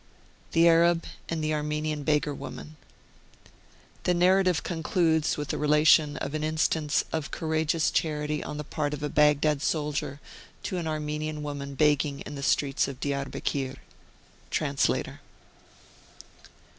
[0.53, 2.75] THE ARAB AND THE ARMENIAN BEGGAR WOMAN.....
[4.01, 8.95] The narrative concludes with the relation of an instance of courageous charity on the part
[8.95, 10.19] of a Baghdad soldier
[10.63, 13.75] to an Armenian woman begging in the streets of Diarbekir.
[14.49, 15.19] TRANS LATOR.